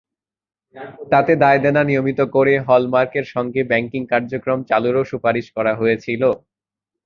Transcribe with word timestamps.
তাতে 1.11 1.31
দায়দেনা 1.43 1.81
নিয়মিত 1.83 2.19
করে 2.35 2.53
হল-মার্কের 2.67 3.25
সঙ্গে 3.33 3.61
ব্যাংকিং 3.69 4.01
কার্যক্রম 4.11 4.59
চালুরও 4.69 5.03
সুপারিশ 5.11 5.45
করা 5.55 5.73
হয়েছিল। 5.75 6.21